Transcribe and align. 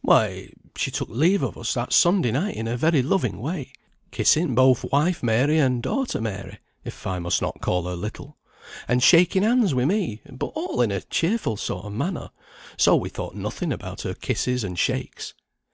"Why, 0.00 0.48
she 0.74 0.90
took 0.90 1.10
leave 1.10 1.42
of 1.42 1.58
us 1.58 1.74
that 1.74 1.92
Sunday 1.92 2.30
night 2.32 2.56
in 2.56 2.66
a 2.66 2.78
very 2.78 3.02
loving 3.02 3.38
way, 3.42 3.74
kissing 4.10 4.54
both 4.54 4.90
wife 4.90 5.22
Mary, 5.22 5.58
and 5.58 5.82
daughter 5.82 6.18
Mary 6.18 6.60
(if 6.82 7.06
I 7.06 7.18
must 7.18 7.42
not 7.42 7.60
call 7.60 7.84
her 7.84 7.94
little), 7.94 8.38
and 8.88 9.02
shaking 9.02 9.42
hands 9.42 9.74
with 9.74 9.88
me; 9.88 10.22
but 10.30 10.46
all 10.54 10.80
in 10.80 10.92
a 10.92 11.02
cheerful 11.02 11.58
sort 11.58 11.84
of 11.84 11.92
manner, 11.92 12.30
so 12.78 12.96
we 12.96 13.10
thought 13.10 13.34
nothing 13.34 13.70
about 13.70 14.00
her 14.00 14.14
kisses 14.14 14.64
and 14.64 14.78
shakes. 14.78 15.34